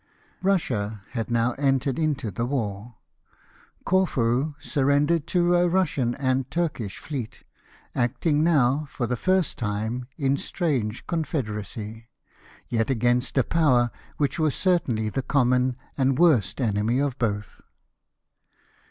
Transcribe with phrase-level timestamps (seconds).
[0.41, 2.95] Russia had now entered into the war.
[3.85, 7.43] Corfu surrendered to a Russian and Turkish fleet,
[7.93, 12.07] acting now, for the first time, in strange confederacy,
[12.67, 17.61] yet against a power which was certainly the common and worst enemy of both.